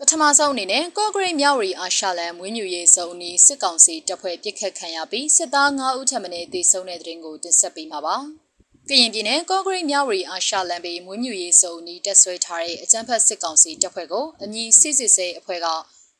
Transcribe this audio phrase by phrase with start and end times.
[0.00, 8.16] ပထမဆုံးအနေနဲ့ကော့ဂရိတ်မြောက်ရီအာရှလန်မွေးမြူရေးစုံအနီးစစ်ကောင်စီတပ်ဖွဲ့ပစ်ခတ်ခံရပြီးစစ်သား9ဦးထပ်မံတေဆုံးတဲ့တဲ့ရင်ကိုတင်ဆက်ပေးမှာပါ။
[8.88, 15.66] ကရင်ပြည်နယ်ကော့ဂရိတ်မြောက်ရီအာရှလန်ဘေးမွေးမြူရေးစုံအနီးတက်ဆွဲထားတဲ့အကြမ်းဖက်စစ်ကောင်စီတပ်ဖွဲ့ကိုအမည်စစ်စစ်စေအဖွဲ့က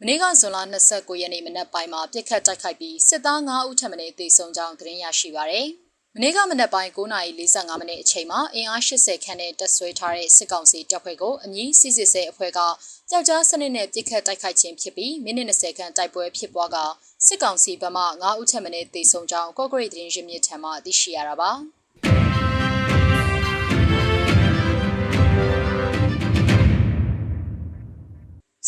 [0.00, 0.58] မနေ့ကဇွန်လ
[0.90, 5.68] 29ရက်နေ့မနက်ပိုင်းမှာပြစ်ခတ်တိုက်ခိုက်ပြီးစစ်သား9ဦးထပ်မံတေဆုံးကြောင်းသတင်းရရှိပါရယ်။
[6.16, 12.60] မနေ့ကမနက်ပိုင်း9:45မိနစ်အချိန်မှာအင်အား80ခန့်နဲ့တပ်ဆွဲထားတဲ့စစ်ကောင်စီတပ်ဖွဲ့ကိုအမည်စစ်စစ်စေအဖွဲ့က
[13.10, 16.76] ကြောက်ကြားစနစ်နဲ့ပြစ်ခတ်တိုက်ခိုက်ခြင်းဖြစ်ပြီးမိနစ်20ခန့်တိုက်ပွဲဖြစ်ပွားက
[17.26, 21.50] စစ်ကောင်စီဘက်မှ9ဦးထက်မနည်းသေဆုံးကြောင်းကော့ဂရိတ်သတင်းရင်းမြစ်ထံမှသိရှိရတာပါ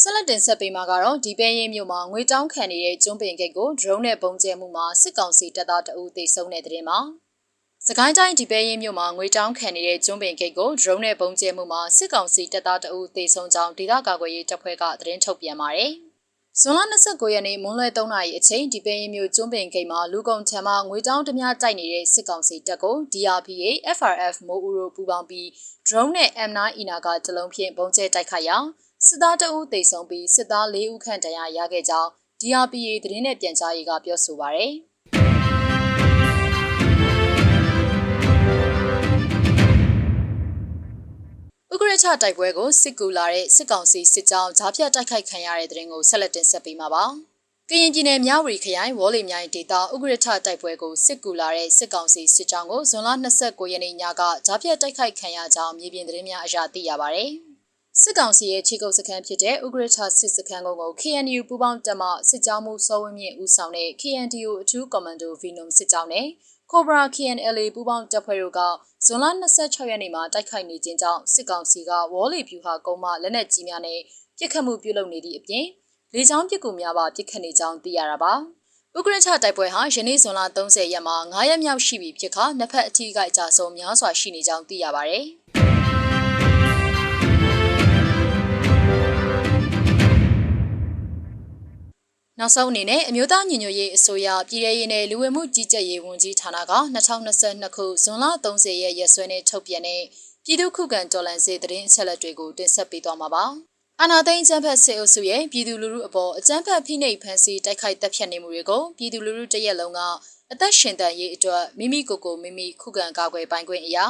[0.01, 7.01] ဆက်လက်တင်ဆက်ပေးမှာကတော့ဒီပဲရင်မြို့မှာငွေတောင်းခံနေတဲ့ကျွန်းပင်ဂိတ်ကို drone နဲ့ပုံကျဲမှုမှာစစ်ကောင်စီတပ်သားတအူးသေဆုံးတဲ့တဲ့တင်မှာ
[7.89, 15.93] စကိုင်းတိုင်းဒီပဲရင်မြို့မှာငွေတောင်းခံနေတဲ့ကျွန်းပင်ဂိတ်ကို drone နဲ့ပုံကျဲမှုမှာစစ်ကောင်စီတပ်သားတအူးသေဆုံးကြောင်းဒေသကာကွယ်ရေးတပ်ဖွဲ့ကသတင်းထုတ်ပြန်ပါတယ်။
[16.61, 23.67] ဇွန်လ29ရက်နေ့မွန်းလွဲ3နာရီအချိန်ဒီပဲရင်မြို့ကျွန်းပင်ဂိတ်မှာလူကုန်ထံမှငွေတောင်းတများတိုက်နေတဲ့စစ်ကောင်စီတပ်ကို DRPA
[23.99, 25.47] FRF မိုးဦးတို့ပူးပေါင်းပြီး
[25.87, 28.59] drone နဲ့ M9 အီနာကတလုံးဖြင့်ပုံကျဲတိုက်ခိုက်ရာ
[29.07, 34.75] စစ်သားတအုပ်သေဆုံးပြီးစစ်သား၄ဦးခန့်တရားရခဲ့ကြောင်း DRPA သတင်းနဲ့ပြန်ကြားရေးကပြောဆိုပါရယ်
[42.01, 47.05] ချတိုက်ပွဲကိုစစ်ကူလာတဲ့စစ်ကောင်စီစစ်ကြောင်းဂျားဖြတ်တိုက်ခိုက်ခံရတဲ့တဲ့ရင်ကိုဆက်လက်တင်ဆက်ပေးမှာပါ။
[47.71, 53.09] ကရင်ပြည်နယ်မြဝတီခရိုင်ဝေါ်လီမြိုင်ဒေသဥက္ကရထတိုက်ပွဲကိုစစ်ကူလာတဲ့စစ်ကောင်စီစစ်ကြောင်းကိုဇွန်လ
[53.41, 57.27] 29ရက်နေ့ညကဂျားဖြတ်တိုက်ခိုက်ခံရကြောင်းမြေပြင်သတင်းများအရသိရပါဗျ။
[58.05, 66.27] စစ်ကောင်စီရဲ့ခြေကုပ်စခန်းဖြစ်တဲ့ဥက္ကရထစစ်စခန်းကုန်းကို KNU ပူးပေါင်းတပ်မှစစ်ကြောင်းမှုစောဝင်းမြင့်ဦးဆောင်တဲ့ KNDO အထူးကွန်မန်ဒို Venom စစ်ကြောင်းနဲ့
[66.71, 68.61] Cobra KNLA ပူးပေါင်းတပ်ဖွဲ့တို့က
[69.07, 69.25] ဇွန်လ
[69.59, 74.01] 26ရက်နေ့မှာတိုက်ခိုက်နေခြင်းကြောင့်စစ်ကောင်စီကဝေါ်လီဖြူဟာကုန်းမှလက်နက်ကြီးများနဲ့
[74.39, 75.67] ပြစ်ခတ်မှုပြုလုပ်နေသည့်အပြင်
[76.15, 78.35] လေကြောင်းပစ်ကူများပါပြစ်ခတ်နေကြောင်းသိရတာပါ။
[78.97, 85.17] ဥက္ကရချတိုက်ပွဲဟာယနေ့ဇွန်လ30ရက်မှာ9ရက်မြောက်ရှိပြီဖြစ်ခါနှစ်ဖက်အထီးကအကြဆုံးများစွာရှိနေကြောင်းသိရပါဗျ။
[92.43, 100.03] နောက်ဆုံးအနေနဲ့အမျိုးသားညီညွတ်ရေးအစိုးရပြည်ထရေးနဲ့လူဝင်မှုကြီးကြပ်ရေးဝန်ကြီးဌာနက2022ခုဇွန်လ30ရက်ရက်စွဲနဲ့ထုတ်ပြန်တဲ့
[100.45, 103.45] ပြည်သူ့ခုခံတော်လှန်ရေးသတင်းအချက်အလက်တွေကိုတင်ဆက်ပေးသွားမှာပါ။
[104.01, 110.01] အာနာသိန်းကျန်းဖက်စေအုပ်စုရဲ့ပြည်သူလူထုအပေါ်အကြမ်းဖက်ဖိနှိပ်ဖန်ဆီးတိုက်ခိုက်တပ်ဖြတ်နေမှုတွေကိုပြည်သူလူထုတရက်လုံးက
[110.53, 114.07] အသက်ရှင်တန်ရေးအတွက်မိမိကိုယ်ကိုမိမိခုခံကာကွယ်ပိုင်ခွင့်အရာ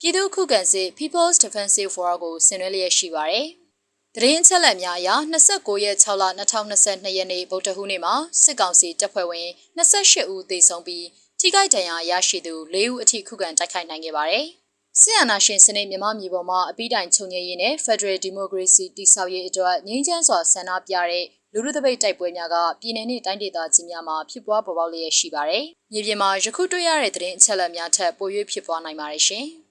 [0.00, 3.48] ပြည်သူခုခံစစ် People's Defensive War ကိုဆင်နွှဲလျက်ရှိပါတယ်။
[4.16, 5.08] တရင်ချက်လက်များအရ
[5.46, 9.48] 29ရက်6လ2022ရက်နေ့ဗုဒ္ဓဟူးနေ့မှာစစ်ကောင်စီတပ်ဖွဲ့ဝင်
[9.78, 11.06] 28ဦးသေဆုံးပြီး
[11.40, 14.46] ထိခိုက်ဒဏ်ရာရရှိသူ4ဦးအထိခုခံတိုက်ခိုက်နိုင်ခဲ့ပါတယ်။
[15.00, 29.46] ဆီယနာရှင်စနစ်မြန်မာပြည်ပေါ်မှာအပိတိုင်ချုပ်ငြိမ်းရေးနဲ့ Federal Democracy တည်ဆောက်ရေးအတွက်ငြိမ်းချမ်းစွာဆန္ဒပြတဲ့လူလူတပိတ်တိုက်ပွဲများကပြည်내နဲ့တိုင်းဒေသကြီးများမှာဖြစ်ပွားပေါ်ပေါက်လျက်ရှိပါတယ်။မြေပြင်မှာယခုတွေ့ရတဲ့သတင်းအချက်အလက်များထက်ပို၍ဖြစ်ပွားနိုင်ပါတယ်ရှင်။